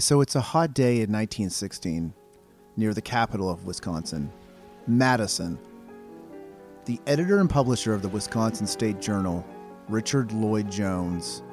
[0.00, 2.12] So it's a hot day in 1916
[2.76, 4.28] near the capital of Wisconsin,
[4.88, 5.56] Madison.
[6.84, 9.46] The editor and publisher of the Wisconsin State Journal,
[9.88, 11.44] Richard Lloyd Jones,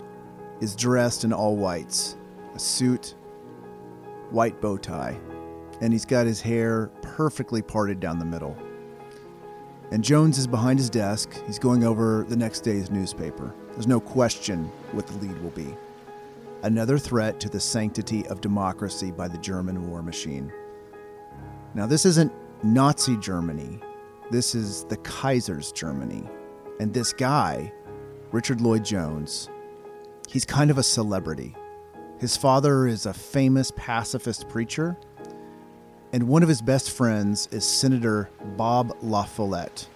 [0.59, 2.17] is dressed in all whites
[2.55, 3.13] a suit,
[4.31, 5.19] white bow tie,
[5.79, 8.57] and he's got his hair perfectly parted down the middle.
[9.91, 11.31] And Jones is behind his desk.
[11.45, 13.53] He's going over the next day's newspaper.
[13.73, 15.75] There's no question what the lead will be
[16.63, 20.51] another threat to the sanctity of democracy by the German war machine.
[21.73, 22.31] Now, this isn't
[22.63, 23.79] Nazi Germany,
[24.29, 26.23] this is the Kaiser's Germany.
[26.79, 27.73] And this guy,
[28.31, 29.49] Richard Lloyd Jones,
[30.29, 31.55] he's kind of a celebrity.
[32.19, 34.97] His father is a famous pacifist preacher,
[36.13, 39.87] and one of his best friends is Senator Bob La Follette,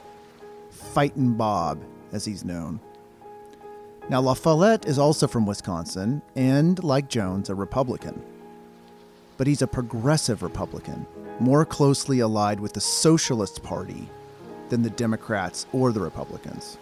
[0.70, 2.79] Fightin' Bob, as he's known.
[4.08, 8.22] Now, La Follette is also from Wisconsin and, like Jones, a Republican.
[9.38, 11.08] But he's a progressive Republican,
[11.40, 14.07] more closely allied with the Socialist Party
[14.70, 16.77] than the Democrats or the Republicans.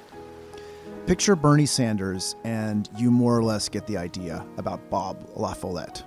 [1.05, 6.03] Picture Bernie Sanders, and you more or less get the idea about Bob La Follette.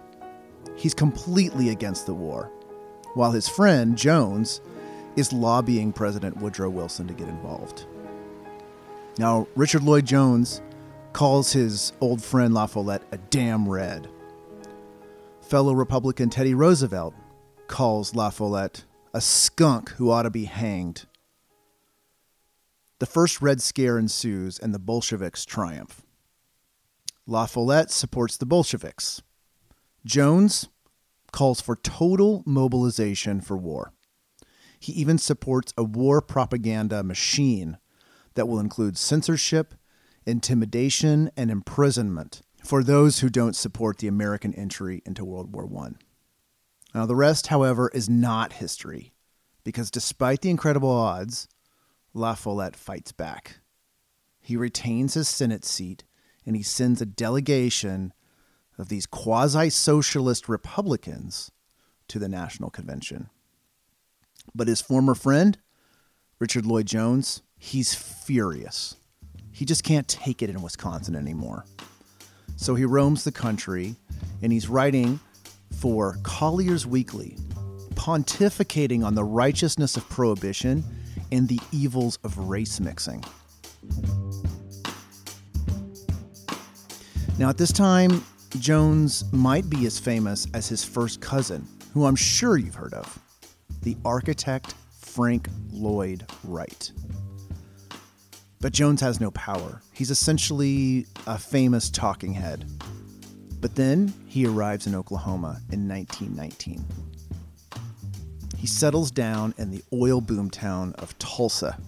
[0.76, 2.50] He's completely against the war,
[3.14, 4.60] while his friend, Jones,
[5.16, 7.86] is lobbying President Woodrow Wilson to get involved.
[9.18, 10.60] Now, Richard Lloyd Jones
[11.16, 14.06] calls his old friend La Follette a damn red.
[15.40, 17.14] Fellow Republican Teddy Roosevelt
[17.68, 21.06] calls La Follette a skunk who ought to be hanged.
[22.98, 26.02] The first Red Scare ensues and the Bolsheviks triumph.
[27.26, 29.22] La Follette supports the Bolsheviks.
[30.04, 30.68] Jones
[31.32, 33.94] calls for total mobilization for war.
[34.78, 37.78] He even supports a war propaganda machine
[38.34, 39.72] that will include censorship
[40.26, 45.90] intimidation, and imprisonment for those who don't support the American entry into World War I.
[46.94, 49.12] Now, the rest, however, is not history,
[49.64, 51.48] because despite the incredible odds,
[52.12, 53.60] La Follette fights back.
[54.40, 56.04] He retains his Senate seat
[56.46, 58.12] and he sends a delegation
[58.78, 61.50] of these quasi socialist Republicans
[62.08, 63.28] to the National Convention.
[64.54, 65.58] But his former friend,
[66.38, 68.96] Richard Lloyd Jones, he's furious.
[69.56, 71.64] He just can't take it in Wisconsin anymore.
[72.56, 73.96] So he roams the country
[74.42, 75.18] and he's writing
[75.80, 77.38] for Collier's Weekly,
[77.94, 80.84] pontificating on the righteousness of prohibition
[81.32, 83.24] and the evils of race mixing.
[87.38, 88.22] Now, at this time,
[88.58, 93.18] Jones might be as famous as his first cousin, who I'm sure you've heard of
[93.80, 96.92] the architect Frank Lloyd Wright.
[98.66, 99.80] But Jones has no power.
[99.92, 102.68] He's essentially a famous talking head.
[103.60, 106.84] But then he arrives in Oklahoma in 1919.
[108.56, 111.78] He settles down in the oil boom town of Tulsa,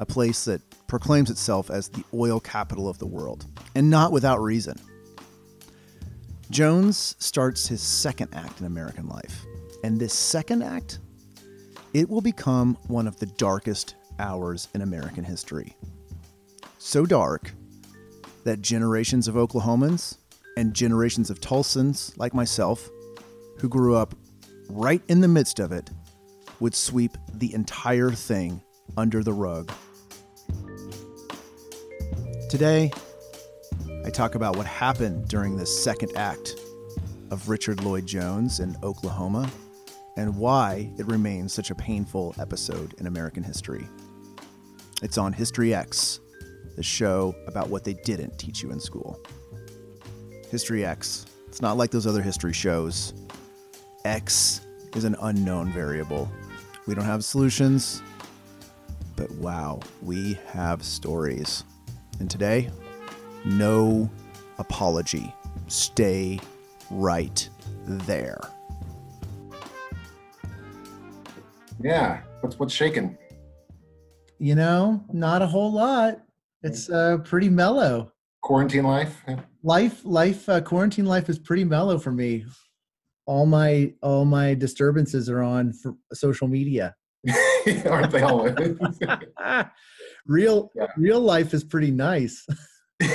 [0.00, 3.46] a place that proclaims itself as the oil capital of the world,
[3.76, 4.76] and not without reason.
[6.50, 9.44] Jones starts his second act in American life,
[9.84, 10.98] and this second act,
[11.92, 15.76] it will become one of the darkest hours in American history
[16.84, 17.50] so dark
[18.44, 20.18] that generations of Oklahomans
[20.58, 22.90] and generations of Tulsans like myself,
[23.58, 24.14] who grew up
[24.68, 25.88] right in the midst of it,
[26.60, 28.62] would sweep the entire thing
[28.98, 29.72] under the rug.
[32.50, 32.92] Today,
[34.04, 36.54] I talk about what happened during the second act
[37.30, 39.50] of Richard Lloyd Jones in Oklahoma
[40.18, 43.88] and why it remains such a painful episode in American history.
[45.02, 46.20] It's on History X
[46.76, 49.20] the show about what they didn't teach you in school.
[50.50, 51.26] History X.
[51.48, 53.14] It's not like those other history shows.
[54.04, 54.60] X
[54.94, 56.30] is an unknown variable.
[56.86, 58.02] We don't have solutions,
[59.16, 61.64] but wow, we have stories.
[62.20, 62.70] And today,
[63.44, 64.10] no
[64.58, 65.32] apology.
[65.68, 66.40] Stay
[66.90, 67.48] right
[67.86, 68.40] there.
[71.80, 73.16] Yeah, what's what's shaking?
[74.38, 76.23] You know, not a whole lot.
[76.64, 78.10] It's uh, pretty mellow.
[78.40, 79.22] Quarantine life.
[79.62, 82.46] Life, life, uh, quarantine life is pretty mellow for me.
[83.26, 85.74] All my all my disturbances are on
[86.12, 86.94] social media.
[87.86, 88.48] Aren't they all?
[90.26, 90.86] real yeah.
[90.96, 92.46] real life is pretty nice.
[93.00, 93.14] Dude,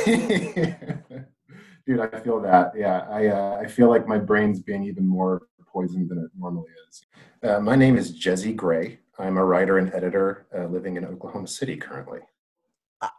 [1.99, 2.71] I feel that.
[2.75, 6.71] Yeah, I uh, I feel like my brain's being even more poisoned than it normally
[6.87, 7.03] is.
[7.43, 8.99] Uh, my name is Jesse Gray.
[9.17, 12.19] I'm a writer and editor uh, living in Oklahoma City currently.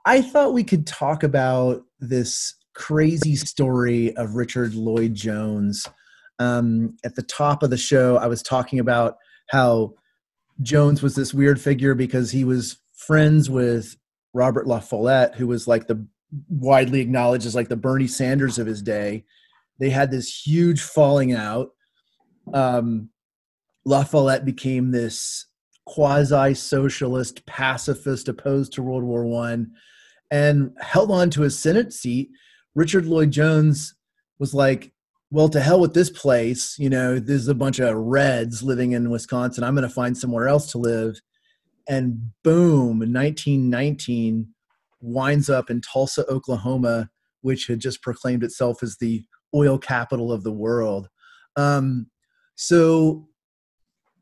[0.04, 5.86] I thought we could talk about this crazy story of Richard Lloyd Jones
[6.38, 9.18] Um, at the top of the show, I was talking about
[9.48, 9.92] how
[10.62, 13.96] Jones was this weird figure because he was friends with
[14.32, 16.06] Robert La Follette, who was like the
[16.48, 19.24] widely acknowledged as like the Bernie Sanders of his day.
[19.78, 21.70] They had this huge falling out.
[22.54, 23.10] Um,
[23.84, 25.46] La Follette became this
[25.86, 29.72] quasi-socialist pacifist opposed to World War One,
[30.30, 32.30] and held on to his Senate seat.
[32.74, 33.94] Richard Lloyd Jones
[34.38, 34.92] was like,
[35.30, 36.76] "Well, to hell with this place.
[36.78, 39.64] You know, there's a bunch of Reds living in Wisconsin.
[39.64, 41.20] I'm going to find somewhere else to live."
[41.88, 44.54] And boom, in 1919,
[45.00, 47.10] winds up in Tulsa, Oklahoma,
[47.40, 49.24] which had just proclaimed itself as the
[49.54, 51.08] oil capital of the world.
[51.56, 52.06] Um,
[52.54, 53.28] so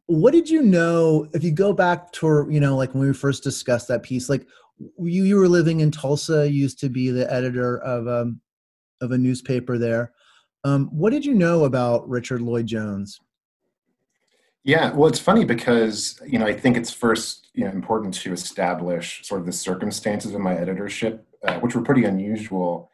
[0.09, 3.45] what did you know if you go back to you know like when we first
[3.45, 4.47] discussed that piece like
[4.99, 8.41] you you were living in tulsa used to be the editor of um
[9.01, 10.13] of a newspaper there.
[10.65, 13.21] Um what did you know about richard lloyd jones?
[14.65, 18.33] Yeah well it's funny because you know i think it's first you know important to
[18.33, 22.91] establish sort of the circumstances of my editorship uh, which were pretty unusual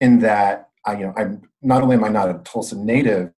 [0.00, 3.32] in that i you know i'm not only am i not a tulsa native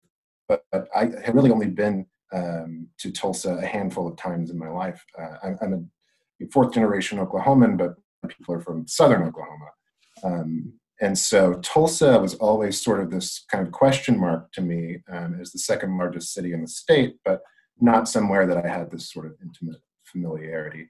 [0.47, 4.57] but, but i had really only been um, to Tulsa a handful of times in
[4.57, 5.03] my life.
[5.19, 5.91] Uh, I'm, I'm,
[6.41, 7.95] a fourth generation Oklahoman, but
[8.27, 9.69] people are from southern Oklahoma.
[10.23, 15.03] Um, and so Tulsa was always sort of this kind of question mark to me
[15.11, 17.41] um, as the second largest city in the state, but
[17.79, 20.89] not somewhere that I had this sort of intimate familiarity.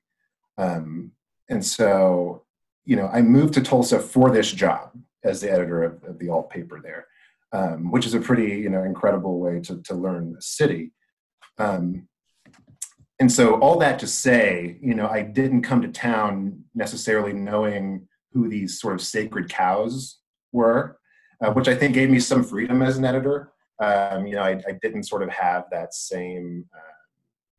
[0.57, 1.11] Um,
[1.49, 2.43] and so,
[2.85, 4.91] you know, I moved to Tulsa for this job
[5.23, 7.07] as the editor of, of the alt paper there,
[7.53, 10.91] um, which is a pretty, you know, incredible way to, to learn a city.
[11.61, 12.07] Um,
[13.19, 18.07] and so all that to say, you know, I didn't come to town necessarily knowing
[18.33, 20.19] who these sort of sacred cows
[20.51, 20.97] were,
[21.39, 23.51] uh, which I think gave me some freedom as an editor.
[23.79, 26.97] Um, you know, I, I, didn't sort of have that same, uh,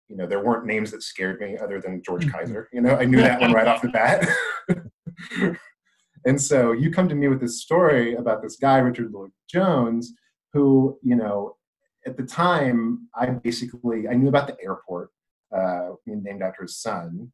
[0.09, 2.39] you know, there weren't names that scared me other than George mm-hmm.
[2.39, 2.69] Kaiser.
[2.73, 4.29] You know, I knew that one right off the bat.
[6.27, 10.13] and so you come to me with this story about this guy, Richard Lloyd Jones,
[10.53, 11.57] who, you know,
[12.07, 15.11] at the time, I basically I knew about the airport,
[15.57, 17.33] uh, named after his son,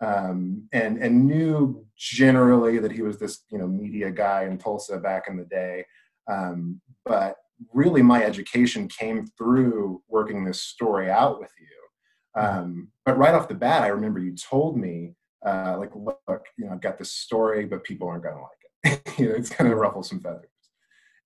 [0.00, 4.98] um, and and knew generally that he was this you know media guy in Tulsa
[4.98, 5.84] back in the day.
[6.30, 7.36] Um, but
[7.72, 12.42] really, my education came through working this story out with you.
[12.42, 15.14] Um, but right off the bat, I remember you told me
[15.44, 19.02] uh, like, look, you know, I've got this story, but people aren't going to like
[19.06, 19.12] it.
[19.18, 20.50] you know, it's going to ruffle some feathers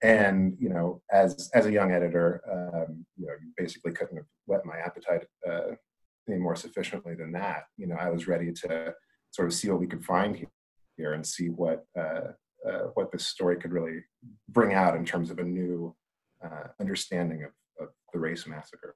[0.02, 4.26] and you know as as a young editor um, you know you basically couldn't have
[4.46, 5.74] whet my appetite uh,
[6.28, 7.64] any more sufficiently than that.
[7.76, 8.94] You know i was ready to
[9.30, 10.46] sort of see what we could find
[10.96, 12.32] here and see what uh,
[12.68, 14.04] uh, what this story could really
[14.48, 15.94] bring out in terms of a new
[16.44, 17.50] uh, understanding of,
[17.80, 18.94] of, the race massacre.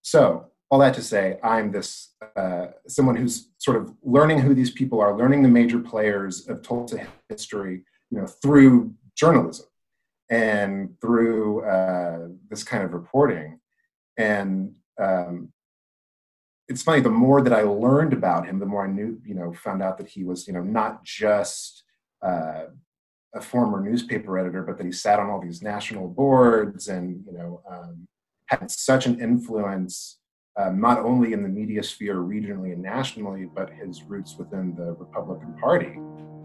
[0.00, 4.70] So all that to say i'm this uh, someone who's sort of learning who these
[4.70, 9.66] people are learning the major players of tulsa history you know through journalism
[10.28, 13.60] and through uh, this kind of reporting.
[14.16, 15.52] And um,
[16.68, 19.52] it's funny, the more that I learned about him, the more I knew, you know,
[19.52, 21.84] found out that he was, you know, not just
[22.22, 22.64] uh,
[23.34, 27.32] a former newspaper editor, but that he sat on all these national boards and, you
[27.32, 28.08] know, um,
[28.46, 30.18] had such an influence,
[30.56, 34.92] uh, not only in the media sphere regionally and nationally, but his roots within the
[34.94, 35.98] Republican Party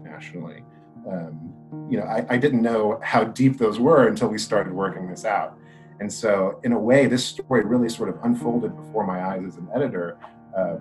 [0.04, 0.62] nationally
[1.08, 1.52] um,
[1.90, 5.24] you know, I, I, didn't know how deep those were until we started working this
[5.24, 5.58] out.
[6.00, 9.56] And so, in a way, this story really sort of unfolded before my eyes as
[9.56, 10.18] an editor,
[10.56, 10.78] um,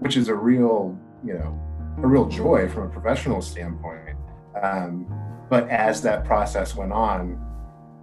[0.00, 1.58] which is a real, you know,
[2.02, 4.16] a real joy from a professional standpoint.
[4.60, 5.06] Um,
[5.50, 7.44] but as that process went on,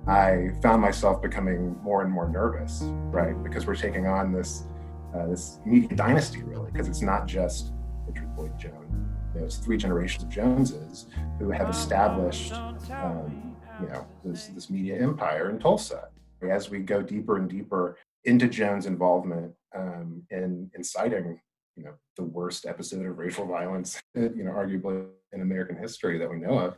[0.07, 3.41] I found myself becoming more and more nervous, right?
[3.43, 4.63] Because we're taking on this
[5.15, 7.71] uh, this media dynasty, really, because it's not just
[8.07, 9.04] Richard Lloyd Jones
[9.36, 11.08] you know, it's three generations of Joneses
[11.39, 16.08] who have established, um, you know, this, this media empire in Tulsa.
[16.42, 21.39] As we go deeper and deeper into Jones' involvement um, in inciting,
[21.75, 26.30] you know, the worst episode of racial violence, you know, arguably in American history that
[26.30, 26.77] we know of,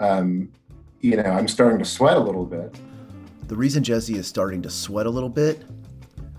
[0.00, 0.50] um,
[1.00, 2.76] you know, I'm starting to sweat a little bit.
[3.46, 5.62] The reason Jesse is starting to sweat a little bit,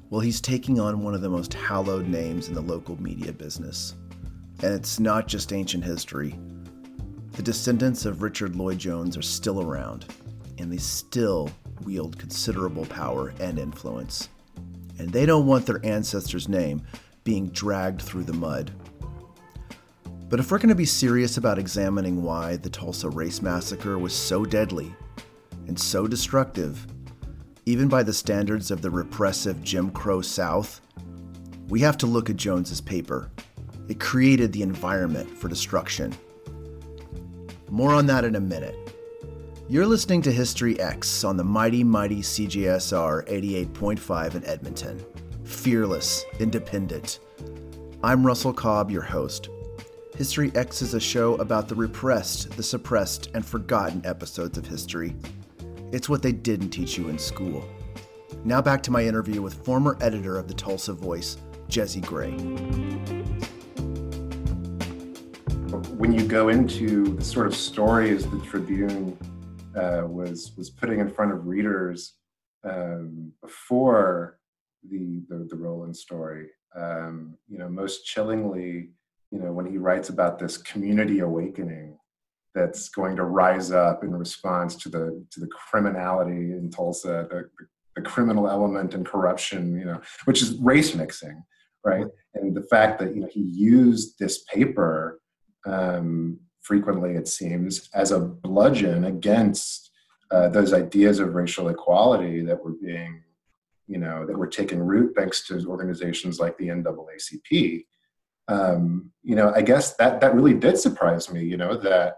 [0.10, 3.96] well, he's taking on one of the most hallowed names in the local media business.
[4.64, 6.40] And it's not just ancient history.
[7.34, 10.06] The descendants of Richard Lloyd Jones are still around,
[10.58, 11.50] and they still
[11.84, 14.30] wield considerable power and influence.
[14.98, 16.84] And they don't want their ancestors' name
[17.26, 18.72] being dragged through the mud.
[20.30, 24.14] But if we're going to be serious about examining why the Tulsa Race Massacre was
[24.14, 24.96] so deadly
[25.68, 26.88] and so destructive,
[27.66, 30.82] even by the standards of the repressive Jim Crow South,
[31.68, 33.32] we have to look at Jones's paper.
[33.88, 36.16] It created the environment for destruction.
[37.70, 38.76] More on that in a minute.
[39.68, 45.04] You're listening to History X on the mighty, mighty CJSR 88.5 in Edmonton.
[45.44, 47.20] Fearless, independent.
[48.04, 49.50] I'm Russell Cobb, your host.
[50.18, 55.16] History X is a show about the repressed, the suppressed, and forgotten episodes of history.
[55.92, 57.68] It's what they didn't teach you in school.
[58.44, 61.38] Now back to my interview with former editor of the Tulsa Voice,
[61.68, 62.36] Jesse Gray.
[66.06, 69.18] When you go into the sort of stories the Tribune
[69.76, 72.14] uh, was was putting in front of readers
[72.64, 74.38] um, before
[74.88, 76.50] the, the, the Rowland story.
[76.76, 78.92] Um, you know, most chillingly,
[79.32, 81.98] you know, when he writes about this community awakening
[82.54, 87.50] that's going to rise up in response to the to the criminality in Tulsa, the,
[87.96, 91.44] the criminal element and corruption, you know, which is race mixing,
[91.84, 92.06] right?
[92.36, 95.20] And the fact that you know he used this paper
[95.66, 99.92] um, frequently, it seems, as a bludgeon against
[100.32, 103.24] uh, those ideas of racial equality that were being,
[103.88, 107.86] you know, that were taking root thanks to organizations like the NAACP.
[108.48, 111.44] Um, you know, I guess that that really did surprise me.
[111.44, 112.18] You know that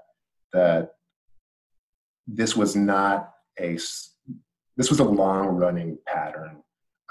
[0.54, 0.92] that
[2.28, 3.74] this was not a
[4.78, 6.62] this was a long running pattern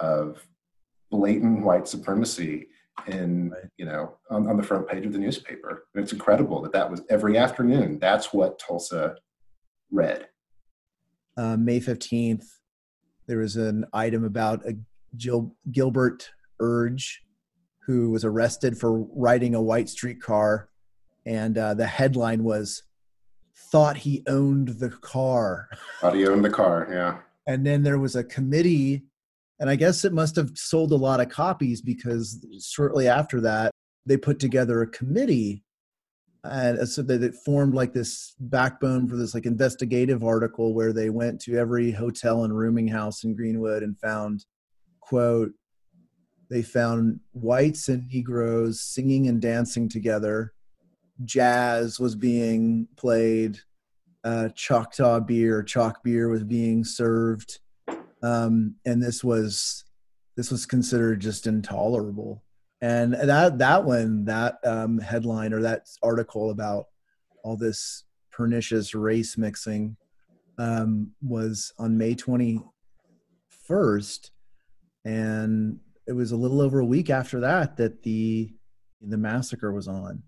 [0.01, 0.47] of
[1.11, 2.69] blatant white supremacy
[3.09, 3.63] in right.
[3.77, 5.85] you know on, on, the front page of the newspaper.
[5.95, 9.17] And it's incredible that that was every afternoon that's what tulsa
[9.91, 10.29] read.
[11.37, 12.45] Uh, may 15th
[13.27, 14.77] there was an item about a
[15.17, 17.23] Gil- gilbert urge
[17.87, 20.69] who was arrested for riding a white streetcar.
[21.25, 22.83] And uh, the headline was
[23.71, 25.69] thought he owned the car.
[26.01, 27.19] Thought he owned the car yeah.
[27.47, 29.05] And then there was a committee
[29.59, 33.71] and I guess it must have sold a lot of copies because shortly after that,
[34.05, 35.65] they put together a committee
[36.45, 41.11] and so that it formed like this backbone for this like investigative article where they
[41.11, 44.45] went to every hotel and rooming house in Greenwood and found
[45.01, 45.53] quote
[46.49, 50.53] they found whites and negroes singing and dancing together.
[51.25, 53.59] Jazz was being played
[54.23, 57.59] uh, choctaw beer Choc beer was being served
[58.23, 59.85] um, and this was
[60.37, 62.43] this was considered just intolerable.
[62.81, 66.87] And that that one, that um, headline or that article about
[67.43, 69.97] all this pernicious race mixing
[70.59, 72.61] um, was on May twenty
[73.67, 74.33] first,
[75.05, 78.55] and it was a little over a week after that that the
[79.01, 80.23] the massacre was on.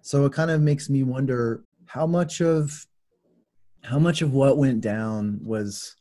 [0.00, 2.86] So it kind of makes me wonder how much of
[3.82, 5.96] how much of what went down was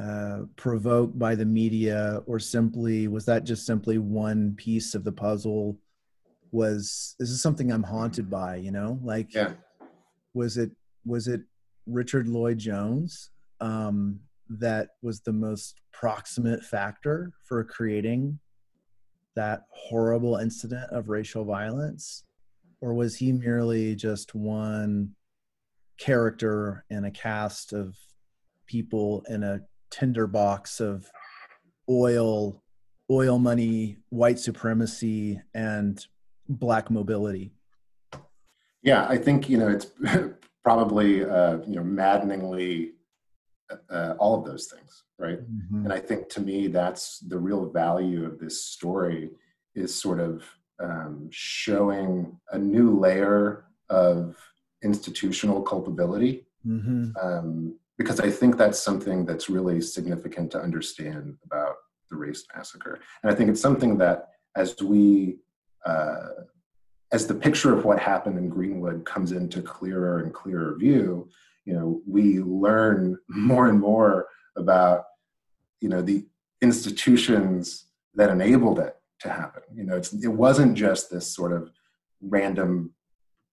[0.00, 5.12] uh, provoked by the media or simply was that just simply one piece of the
[5.12, 5.78] puzzle
[6.50, 9.52] was this is something i'm haunted by you know like yeah.
[10.34, 10.70] was it
[11.06, 11.42] was it
[11.86, 18.38] richard lloyd jones um, that was the most proximate factor for creating
[19.36, 22.24] that horrible incident of racial violence
[22.80, 25.14] or was he merely just one
[25.98, 27.96] character in a cast of
[28.66, 29.60] people in a
[29.90, 31.10] tinderbox of
[31.88, 32.62] oil,
[33.10, 36.06] oil money, white supremacy, and
[36.48, 37.52] black mobility?
[38.82, 39.86] Yeah, I think you know it's
[40.64, 42.92] probably uh, you know maddeningly
[43.90, 45.40] uh, all of those things, right?
[45.40, 45.84] Mm-hmm.
[45.84, 49.30] And I think to me that's the real value of this story
[49.74, 50.44] is sort of
[50.80, 54.36] um, showing a new layer of
[54.82, 56.46] institutional culpability.
[56.66, 57.10] Mm-hmm.
[57.20, 61.76] Um, because I think that's something that's really significant to understand about
[62.10, 63.00] the race massacre.
[63.22, 65.38] And I think it's something that as we,
[65.84, 66.28] uh,
[67.12, 71.28] as the picture of what happened in Greenwood comes into clearer and clearer view,
[71.64, 75.04] you know, we learn more and more about,
[75.80, 76.26] you know, the
[76.60, 79.62] institutions that enabled it to happen.
[79.74, 81.70] You know, it wasn't just this sort of
[82.20, 82.92] random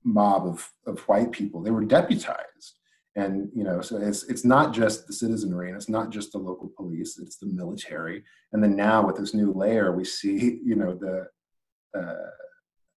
[0.03, 1.61] mob of, of white people.
[1.61, 2.73] They were deputized
[3.15, 6.37] and you know so it's it's not just the citizenry and it's not just the
[6.37, 10.75] local police it's the military and then now with this new layer we see you
[10.75, 11.27] know the
[11.97, 12.29] uh,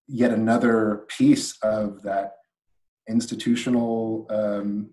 [0.07, 2.35] yet another piece of that
[3.09, 4.91] institutional um,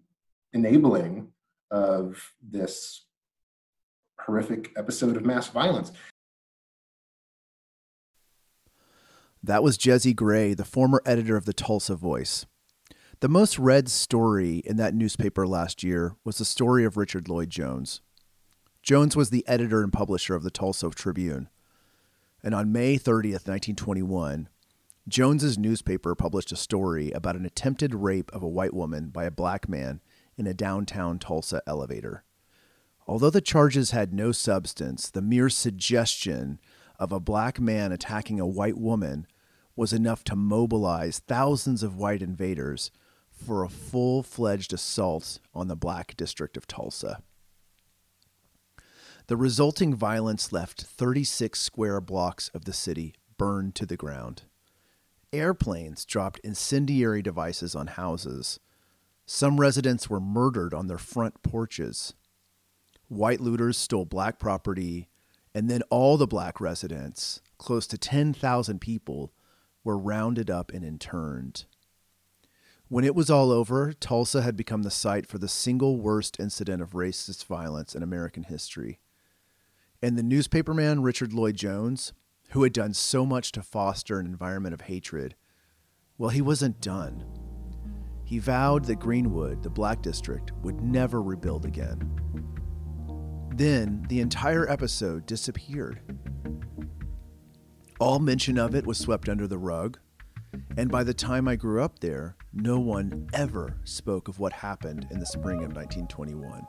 [0.53, 1.27] enabling
[1.69, 3.05] of this
[4.19, 5.91] horrific episode of mass violence
[9.43, 12.45] that was Jesse Gray, the former editor of the Tulsa Voice.
[13.21, 17.51] The most read story in that newspaper last year was the story of Richard Lloyd
[17.51, 18.01] Jones.
[18.81, 21.47] Jones was the editor and publisher of the Tulsa Tribune.
[22.41, 24.49] And on May 30th, 1921,
[25.07, 29.31] Jones's newspaper published a story about an attempted rape of a white woman by a
[29.31, 30.01] black man
[30.35, 32.23] in a downtown Tulsa elevator.
[33.05, 36.59] Although the charges had no substance, the mere suggestion
[36.97, 39.27] of a black man attacking a white woman
[39.75, 42.89] was enough to mobilize thousands of white invaders
[43.45, 47.21] for a full fledged assault on the black district of Tulsa.
[49.27, 54.43] The resulting violence left 36 square blocks of the city burned to the ground.
[55.33, 58.59] Airplanes dropped incendiary devices on houses.
[59.25, 62.13] Some residents were murdered on their front porches.
[63.07, 65.07] White looters stole black property,
[65.55, 69.33] and then all the black residents, close to 10,000 people,
[69.83, 71.65] were rounded up and interned.
[72.91, 76.81] When it was all over, Tulsa had become the site for the single worst incident
[76.81, 78.99] of racist violence in American history.
[80.01, 82.11] And the newspaperman Richard Lloyd Jones,
[82.49, 85.35] who had done so much to foster an environment of hatred,
[86.17, 87.23] well, he wasn't done.
[88.25, 92.11] He vowed that Greenwood, the Black District, would never rebuild again.
[93.55, 96.01] Then the entire episode disappeared.
[98.01, 99.97] All mention of it was swept under the rug,
[100.75, 105.07] and by the time I grew up there, no one ever spoke of what happened
[105.09, 106.67] in the spring of 1921.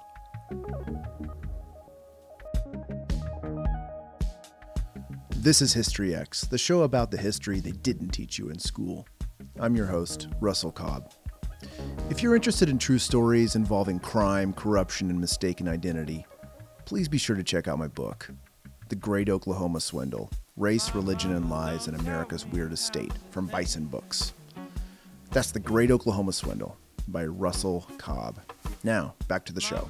[5.31, 9.07] This is History X, the show about the history they didn't teach you in school.
[9.59, 11.13] I'm your host, Russell Cobb.
[12.11, 16.25] If you're interested in true stories involving crime, corruption, and mistaken identity,
[16.85, 18.31] please be sure to check out my book,
[18.89, 24.35] The Great Oklahoma Swindle Race, Religion, and Lies in America's Weirdest State from Bison Books.
[25.33, 26.77] That's The Great Oklahoma Swindle
[27.09, 28.39] by Russell Cobb.
[28.85, 29.89] Now, back to the show.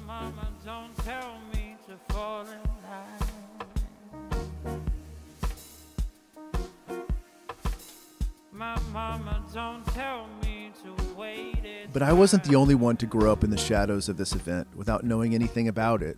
[11.91, 14.69] But I wasn't the only one to grow up in the shadows of this event
[14.73, 16.17] without knowing anything about it.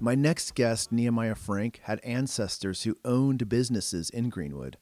[0.00, 4.76] My next guest, Nehemiah Frank, had ancestors who owned businesses in Greenwood.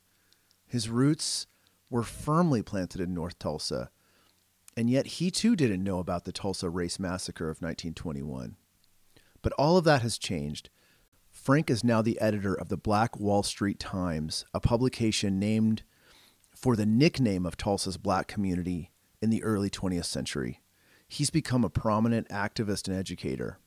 [0.67, 1.47] His roots
[1.91, 3.91] were firmly planted in North Tulsa,
[4.77, 8.57] and yet he too didn't know about the Tulsa Race Massacre of 1921.
[9.43, 10.71] But all of that has changed.
[11.31, 15.83] Frank is now the editor of the Black Wall Street Times, a publication named
[16.55, 18.91] for the nickname of Tulsa's black community
[19.23, 20.63] in the early 20th century.
[21.07, 23.59] He's become a prominent activist and educator.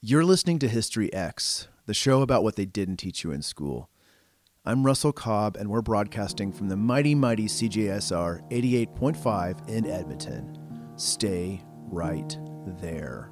[0.00, 3.90] You're listening to History X, the show about what they didn't teach you in school.
[4.66, 10.58] I'm Russell Cobb, and we're broadcasting from the mighty, mighty CJSR 88.5 in Edmonton.
[10.96, 12.34] Stay right
[12.80, 13.30] there.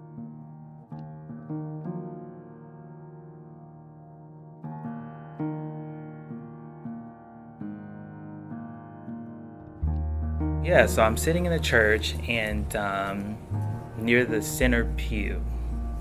[10.62, 13.38] Yeah, so I'm sitting in a church and um,
[13.96, 15.42] near the center pew.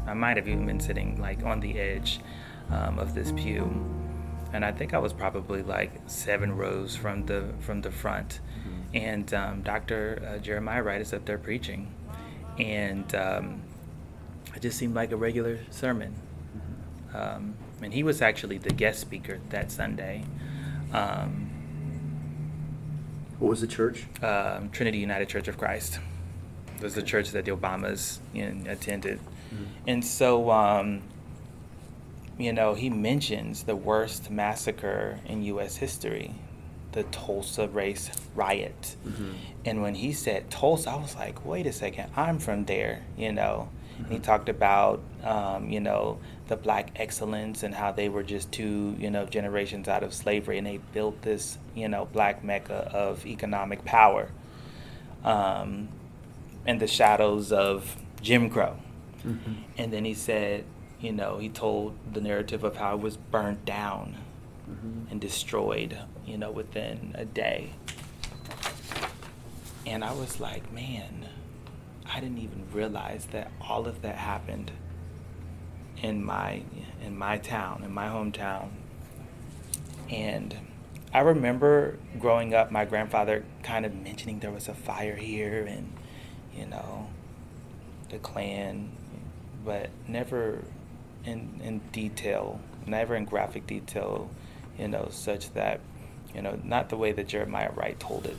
[0.05, 2.19] I might have even been sitting like on the edge
[2.69, 3.63] um, of this pew,
[4.53, 8.39] and I think I was probably like seven rows from the from the front.
[8.59, 8.97] Mm-hmm.
[8.97, 10.21] And um, Dr.
[10.27, 11.93] Uh, Jeremiah Wright is up there preaching,
[12.57, 13.61] and um,
[14.55, 16.15] it just seemed like a regular sermon.
[16.57, 17.17] Mm-hmm.
[17.17, 20.23] Um, and he was actually the guest speaker that Sunday.
[20.93, 21.49] Um,
[23.39, 24.05] what was the church?
[24.21, 25.99] Um, Trinity United Church of Christ.
[26.77, 29.19] It was the church that the Obamas you know, attended.
[29.19, 29.63] Mm-hmm.
[29.87, 31.01] And so, um,
[32.43, 35.77] you know, he mentions the worst massacre in U.S.
[35.77, 36.33] history,
[36.91, 38.95] the Tulsa race riot.
[39.05, 39.31] Mm-hmm.
[39.65, 43.31] And when he said Tulsa, I was like, wait a second, I'm from there, you
[43.31, 43.69] know.
[43.93, 44.03] Mm-hmm.
[44.03, 48.51] And he talked about, um, you know, the black excellence and how they were just
[48.51, 52.89] two, you know, generations out of slavery and they built this, you know, black mecca
[52.93, 54.29] of economic power
[55.23, 55.87] um,
[56.65, 58.77] in the shadows of Jim Crow.
[59.25, 59.53] Mm-hmm.
[59.77, 60.65] And then he said,
[61.01, 64.17] you know, he told the narrative of how it was burnt down
[64.69, 65.11] mm-hmm.
[65.11, 67.73] and destroyed, you know, within a day.
[69.85, 71.27] And I was like, man,
[72.05, 74.71] I didn't even realize that all of that happened
[76.01, 76.61] in my
[77.03, 78.69] in my town, in my hometown.
[80.09, 80.55] And
[81.13, 85.93] I remember growing up, my grandfather kind of mentioning there was a fire here, and
[86.55, 87.09] you know,
[88.09, 88.91] the Klan,
[89.65, 90.63] but never
[91.25, 94.29] in in detail, never in graphic detail,
[94.77, 95.79] you know, such that
[96.33, 98.37] you know, not the way that Jeremiah Wright told it.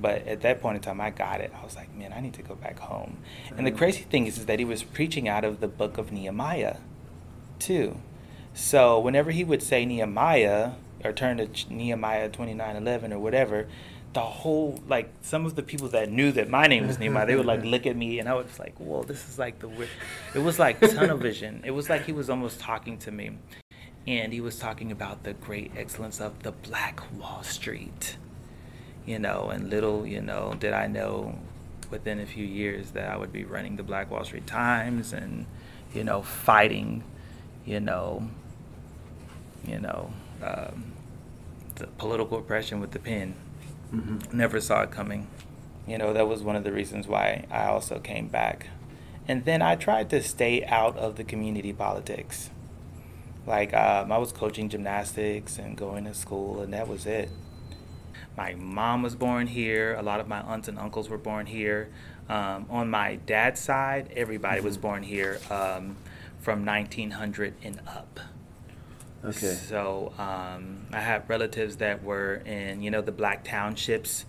[0.00, 1.52] But at that point in time, I got it.
[1.58, 3.18] I was like, man, I need to go back home.
[3.56, 6.12] And the crazy thing is, is that he was preaching out of the book of
[6.12, 6.76] Nehemiah,
[7.58, 7.98] too.
[8.52, 10.72] So whenever he would say Nehemiah
[11.04, 13.68] or turn to Nehemiah twenty nine eleven or whatever,
[14.12, 17.36] the whole like some of the people that knew that my name was Nehemiah, they
[17.36, 19.90] would like look at me and I was like, whoa, this is like the weird.
[20.34, 21.62] It was like tunnel vision.
[21.64, 23.32] It was like he was almost talking to me,
[24.06, 28.16] and he was talking about the great excellence of the Black Wall Street,
[29.04, 31.38] you know, and little you know did I know
[31.90, 35.46] within a few years that I would be running the Black Wall Street Times and
[35.92, 37.04] you know fighting,
[37.64, 38.28] you know,
[39.66, 40.10] you know.
[40.42, 40.92] Um,
[41.76, 43.34] the political oppression with the pen.
[43.92, 44.36] Mm-hmm.
[44.36, 45.28] Never saw it coming.
[45.86, 48.66] You know, that was one of the reasons why I also came back.
[49.28, 52.50] And then I tried to stay out of the community politics.
[53.46, 57.30] Like, um, I was coaching gymnastics and going to school, and that was it.
[58.36, 59.94] My mom was born here.
[59.94, 61.88] A lot of my aunts and uncles were born here.
[62.28, 64.66] Um, on my dad's side, everybody mm-hmm.
[64.66, 65.96] was born here um,
[66.40, 68.20] from 1900 and up.
[69.24, 69.54] Okay.
[69.54, 74.24] So um, I have relatives that were in, you know, the black townships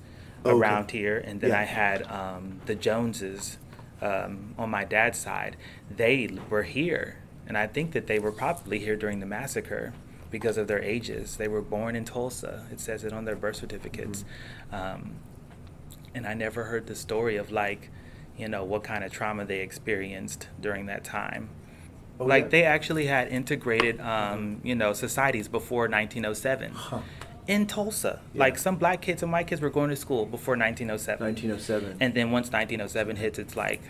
[0.45, 0.56] okay.
[0.56, 1.60] around here, and then yeah.
[1.60, 3.58] I had um, the Joneses
[4.02, 5.58] um, on my dad's side.
[5.89, 9.93] They were here, and I think that they were probably here during the massacre
[10.32, 11.38] because of their ages.
[11.38, 12.65] They were born in Tulsa.
[12.71, 14.26] It says it on their birth certificates.
[14.71, 14.76] Mm-hmm.
[14.76, 15.15] Um,
[16.13, 17.89] and I never heard the story of like,
[18.38, 21.50] you know, what kind of trauma they experienced during that time.
[22.19, 22.49] Oh, like yeah.
[22.49, 26.71] they actually had integrated, um, you know, societies before 1907.
[26.71, 26.99] Huh.
[27.47, 28.39] In Tulsa, yeah.
[28.39, 31.25] like some black kids and white kids were going to school before 1907.
[31.25, 31.97] 1907.
[32.01, 33.82] And then once 1907 hits, it's like,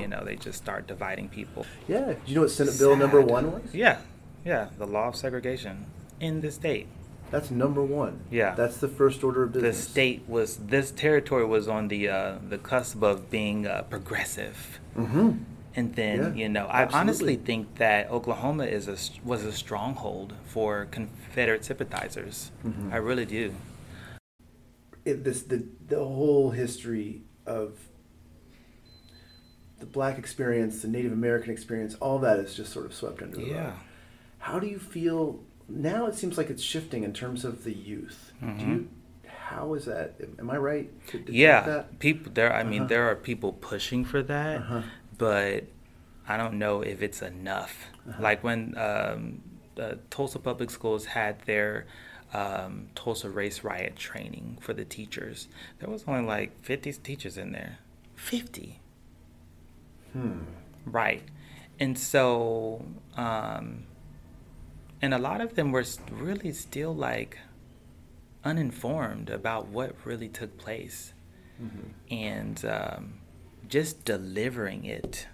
[0.00, 1.64] you know, they just start dividing people.
[1.86, 2.14] Yeah.
[2.14, 2.80] Do you know what Senate Sad.
[2.80, 3.74] Bill number one was?
[3.74, 4.00] Yeah.
[4.44, 4.70] Yeah.
[4.78, 5.86] The law of segregation
[6.20, 6.88] in the state.
[7.30, 8.20] That's number one.
[8.30, 9.76] Yeah, that's the first order of business.
[9.84, 14.78] The state was this territory was on the uh, the cusp of being uh, progressive.
[14.96, 15.38] Mm-hmm.
[15.76, 17.00] And then, yeah, you know, I absolutely.
[17.00, 22.50] honestly think that Oklahoma is a, was a stronghold for Confederate sympathizers.
[22.64, 22.94] Mm-hmm.
[22.94, 23.54] I really do.
[25.04, 27.78] It, this the the whole history of
[29.78, 33.36] the black experience, the Native American experience, all that is just sort of swept under
[33.36, 33.64] the yeah.
[33.66, 33.74] rug.
[34.38, 36.06] How do you feel now?
[36.06, 38.32] It seems like it's shifting in terms of the youth.
[38.42, 38.58] Mm-hmm.
[38.58, 38.88] Do you?
[39.26, 40.14] How is that?
[40.40, 41.06] Am I right?
[41.08, 42.52] To, to yeah, people there.
[42.52, 42.70] I uh-huh.
[42.70, 44.62] mean, there are people pushing for that.
[44.62, 44.82] Uh-huh
[45.18, 45.64] but
[46.28, 47.86] I don't know if it's enough.
[48.08, 48.22] Uh-huh.
[48.22, 49.42] Like when um,
[49.74, 51.86] the Tulsa Public Schools had their
[52.34, 55.48] um, Tulsa Race Riot training for the teachers,
[55.78, 57.78] there was only like 50 teachers in there.
[58.16, 58.80] 50.
[60.12, 60.40] Hmm.
[60.84, 61.22] Right.
[61.78, 62.84] And so,
[63.16, 63.84] um,
[65.02, 67.38] and a lot of them were really still like
[68.44, 71.12] uninformed about what really took place.
[71.62, 72.14] Mm-hmm.
[72.14, 73.14] And um,
[73.68, 75.26] just delivering it,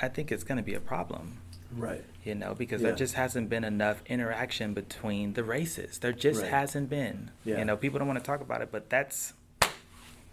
[0.00, 1.38] I think it's going to be a problem.
[1.76, 2.04] Right.
[2.24, 2.88] You know, because yeah.
[2.88, 5.98] there just hasn't been enough interaction between the races.
[5.98, 6.50] There just right.
[6.50, 7.30] hasn't been.
[7.44, 7.58] Yeah.
[7.58, 9.32] You know, people don't want to talk about it, but that's.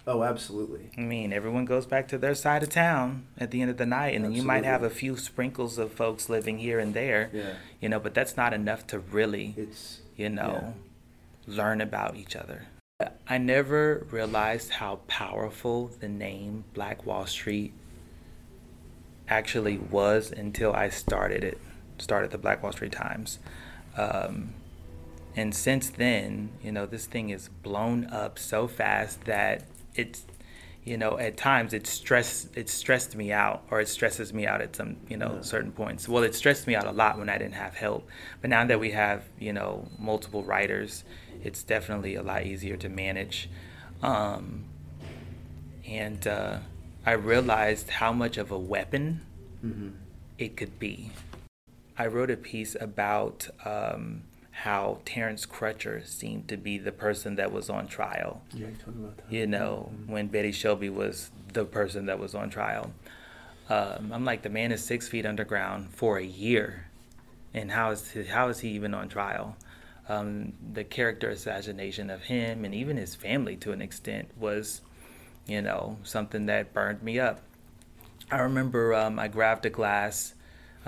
[0.07, 0.89] Oh, absolutely.
[0.97, 3.85] I mean, everyone goes back to their side of town at the end of the
[3.85, 7.29] night, and then you might have a few sprinkles of folks living here and there.
[7.31, 7.53] Yeah.
[7.79, 10.73] You know, but that's not enough to really, it's, you know,
[11.47, 11.55] yeah.
[11.55, 12.65] learn about each other.
[13.29, 17.71] I never realized how powerful the name Black Wall Street
[19.29, 21.57] actually was until I started it,
[21.97, 23.39] started the Black Wall Street Times.
[23.95, 24.53] Um,
[25.33, 29.63] and since then, you know, this thing is blown up so fast that
[29.95, 30.25] it's,
[30.83, 34.61] you know, at times it stress it stressed me out, or it stresses me out
[34.61, 35.41] at some, you know, yeah.
[35.41, 36.07] certain points.
[36.07, 38.07] Well, it stressed me out a lot when I didn't have help,
[38.41, 41.03] but now that we have, you know, multiple writers
[41.43, 43.49] it's definitely a lot easier to manage.
[44.01, 44.65] Um,
[45.87, 46.57] and uh,
[47.05, 49.21] I realized how much of a weapon
[49.63, 49.89] mm-hmm.
[50.37, 51.11] it could be.
[51.97, 54.23] I wrote a piece about um,
[54.63, 58.41] how Terrence Crutcher seemed to be the person that was on trial.
[58.53, 59.31] Yeah, you talking about that.
[59.31, 60.11] You know, mm-hmm.
[60.11, 62.91] when Betty Shelby was the person that was on trial.
[63.69, 66.87] Um, I'm like, the man is six feet underground for a year,
[67.53, 69.55] and how is how is he even on trial?
[70.09, 74.81] um, the character assassination of him and even his family to an extent was,
[75.45, 77.41] you know, something that burned me up.
[78.31, 80.33] I remember um, I grabbed a glass,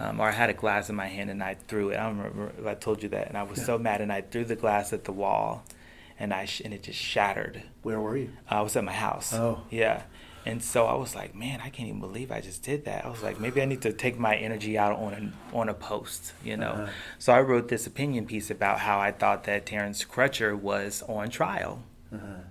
[0.02, 1.98] um, or I had a glass in my hand and I threw it.
[1.98, 3.66] I don't remember if I told you that, and I was yeah.
[3.66, 5.64] so mad, and I threw the glass at the wall,
[6.18, 7.64] and I sh- and it just shattered.
[7.84, 8.32] Where were you?
[8.50, 9.34] I was at my house.
[9.34, 10.04] Oh, yeah.
[10.44, 13.06] And so I was like, man, I can't even believe I just did that.
[13.06, 15.14] I was like, maybe I need to take my energy out on
[15.54, 16.72] a, on a post, you know.
[16.72, 16.88] Uh-huh.
[17.20, 21.30] So I wrote this opinion piece about how I thought that Terrence Crutcher was on
[21.30, 21.84] trial.
[22.12, 22.42] Uh-huh.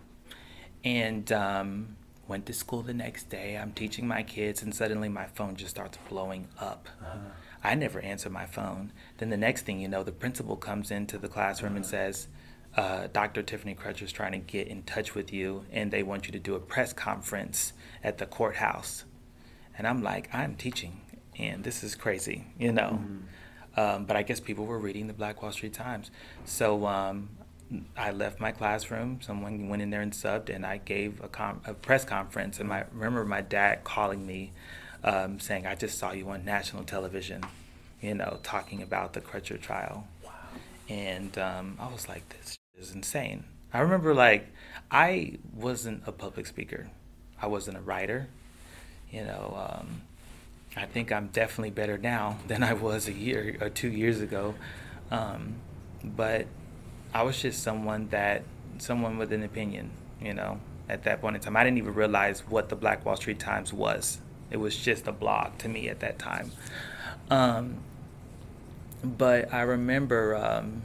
[0.84, 1.96] And um,
[2.30, 3.58] went to school the next day.
[3.58, 6.88] I'm teaching my kids, and suddenly my phone just starts blowing up.
[7.02, 7.18] Uh-huh.
[7.62, 8.92] I never answer my phone.
[9.18, 11.78] Then the next thing you know, the principal comes into the classroom uh-huh.
[11.78, 12.28] and says,
[12.76, 13.42] uh, Dr.
[13.42, 16.38] Tiffany Crutcher is trying to get in touch with you, and they want you to
[16.38, 17.72] do a press conference
[18.04, 19.04] at the courthouse.
[19.76, 21.00] And I'm like, I'm teaching,
[21.36, 23.00] and this is crazy, you know.
[23.02, 23.80] Mm-hmm.
[23.80, 26.12] Um, but I guess people were reading the Black Wall Street Times.
[26.44, 27.30] So um,
[27.96, 29.20] I left my classroom.
[29.20, 32.58] Someone went in there and subbed, and I gave a, com- a press conference.
[32.58, 34.52] And I remember my dad calling me,
[35.04, 37.44] um, saying, "I just saw you on national television,
[38.00, 40.32] you know, talking about the Crutcher trial." Wow.
[40.88, 44.48] And um, I was like, "This is insane." I remember like
[44.90, 46.90] I wasn't a public speaker.
[47.40, 48.28] I wasn't a writer.
[49.10, 50.02] You know, um,
[50.76, 54.54] I think I'm definitely better now than I was a year or two years ago.
[55.10, 55.54] Um,
[56.02, 56.46] but
[57.12, 58.44] I was just someone that
[58.78, 61.56] someone with an opinion, you know, at that point in time.
[61.56, 64.20] I didn't even realize what the Black Wall Street Times was.
[64.50, 66.50] It was just a blog to me at that time.
[67.30, 67.76] Um,
[69.02, 70.82] but I remember, um,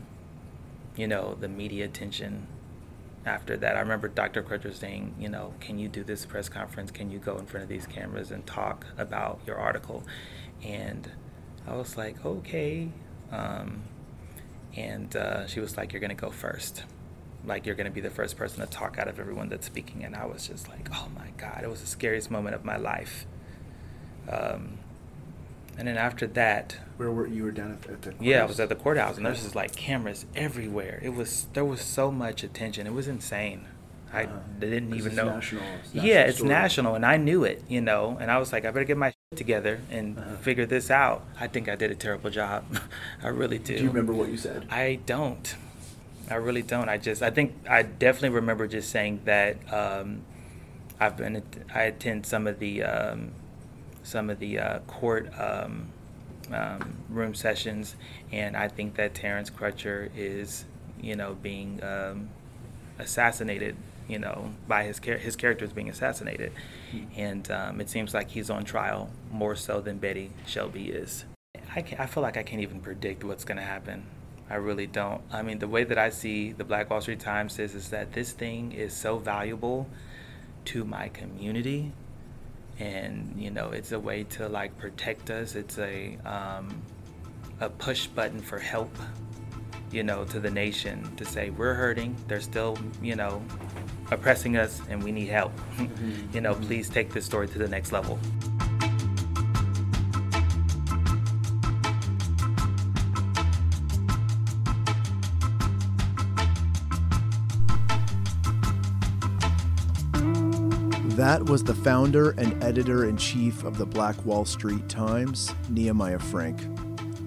[0.95, 2.47] you know, the media attention
[3.25, 3.75] after that.
[3.75, 4.43] I remember Dr.
[4.43, 6.91] Crutcher saying, you know, can you do this press conference?
[6.91, 10.03] Can you go in front of these cameras and talk about your article?
[10.63, 11.11] And
[11.67, 12.89] I was like, okay.
[13.31, 13.83] Um,
[14.75, 16.83] and uh, she was like, "You're gonna go first.
[17.45, 20.15] Like you're gonna be the first person to talk out of everyone that's speaking." And
[20.15, 23.25] I was just like, "Oh my God!" It was the scariest moment of my life.
[24.29, 24.79] Um,
[25.77, 27.43] and then after that, where were you?
[27.43, 28.25] Were down at, at the courthouse?
[28.25, 30.99] yeah, I was at the courthouse, and there's just like cameras everywhere.
[31.03, 32.87] It was there was so much attention.
[32.87, 33.67] It was insane.
[34.13, 35.25] I uh, didn't even know.
[35.25, 36.49] National, national yeah, it's story.
[36.49, 38.17] national, and I knew it, you know.
[38.19, 40.35] And I was like, I better get my together and uh-huh.
[40.37, 41.23] figure this out.
[41.39, 42.65] I think I did a terrible job.
[43.23, 43.77] I really do.
[43.77, 44.67] Do you remember what you said?
[44.69, 45.55] I don't.
[46.29, 46.89] I really don't.
[46.89, 50.23] I just, I think I definitely remember just saying that um,
[50.99, 51.43] I've been,
[51.73, 53.31] I attend some of the, um,
[54.03, 55.87] some of the uh, court um,
[56.51, 57.95] um room sessions,
[58.31, 60.65] and I think that Terrence Crutcher is,
[61.01, 62.29] you know, being um,
[62.99, 63.75] assassinated
[64.07, 66.51] you know, by his char- his character is being assassinated,
[66.93, 67.19] mm-hmm.
[67.19, 71.25] and um, it seems like he's on trial more so than Betty Shelby is.
[71.75, 74.05] I can, I feel like I can't even predict what's going to happen.
[74.49, 75.21] I really don't.
[75.31, 78.13] I mean, the way that I see the Black Wall Street Times is is that
[78.13, 79.87] this thing is so valuable
[80.65, 81.91] to my community,
[82.79, 85.55] and you know, it's a way to like protect us.
[85.55, 86.81] It's a um,
[87.59, 88.95] a push button for help
[89.91, 92.15] you know, to the nation to say we're hurting.
[92.27, 93.41] They're still, you know,
[94.11, 95.51] oppressing us and we need help.
[95.75, 96.33] Mm-hmm.
[96.33, 96.67] you know, mm-hmm.
[96.67, 98.17] please take this story to the next level.
[111.15, 116.19] That was the founder and editor in chief of the Black Wall Street Times, Nehemiah
[116.19, 116.59] Frank.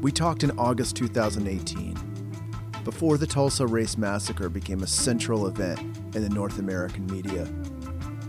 [0.01, 1.98] We talked in August 2018
[2.89, 5.79] before the Tulsa Race Massacre became a central event
[6.17, 7.47] in the North American media.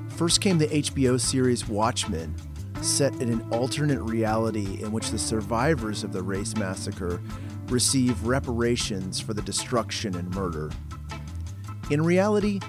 [0.09, 2.35] First came the HBO series Watchmen,
[2.81, 7.21] set in an alternate reality in which the survivors of the Race Massacre
[7.67, 10.69] receive reparations for the destruction and murder.
[11.89, 12.59] In reality,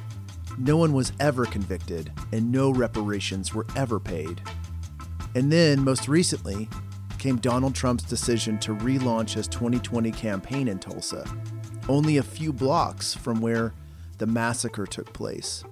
[0.59, 4.40] no one was ever convicted and no reparations were ever paid.
[5.35, 6.68] And then, most recently,
[7.18, 11.24] came Donald Trump's decision to relaunch his 2020 campaign in Tulsa
[11.88, 13.72] only a few blocks from where
[14.18, 15.64] the massacre took place.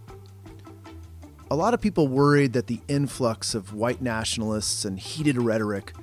[1.51, 5.95] A lot of people worried that the influx of white nationalists and heated rhetoric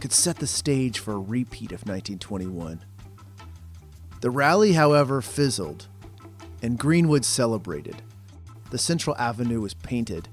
[0.00, 2.84] could set the stage for a repeat of 1921.
[4.20, 5.88] The rally, however, fizzled,
[6.60, 8.02] and Greenwood celebrated.
[8.70, 10.28] The Central Avenue was painted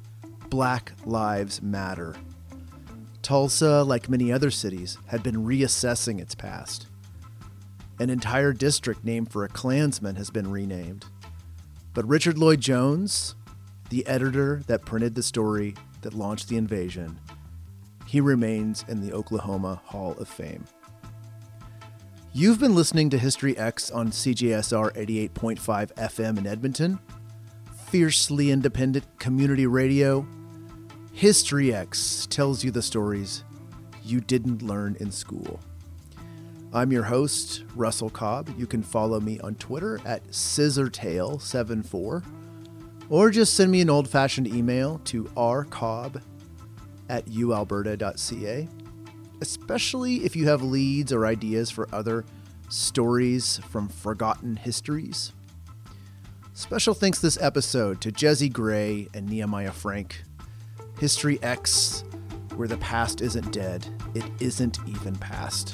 [0.49, 2.15] Black Lives Matter.
[3.21, 6.87] Tulsa, like many other cities, had been reassessing its past.
[7.99, 11.05] An entire district named for a Klansman has been renamed.
[11.93, 13.35] But Richard Lloyd Jones,
[13.89, 17.19] the editor that printed the story that launched the invasion,
[18.05, 20.63] he remains in the Oklahoma Hall of Fame.
[22.31, 26.99] You've been listening to History X on CJSR 88.5 FM in Edmonton,
[27.87, 30.25] fiercely independent community radio.
[31.11, 33.43] History X tells you the stories
[34.05, 35.59] you didn't learn in school.
[36.71, 38.53] I'm your host, Russell Cobb.
[38.55, 42.23] You can follow me on Twitter at scissortail74
[43.09, 46.21] or just send me an old fashioned email to rcobb
[47.09, 48.67] at ualberta.ca,
[49.41, 52.23] especially if you have leads or ideas for other
[52.69, 55.33] stories from forgotten histories.
[56.53, 60.21] Special thanks this episode to Jesse Gray and Nehemiah Frank.
[60.99, 62.03] History X,
[62.55, 65.73] where the past isn't dead, it isn't even past.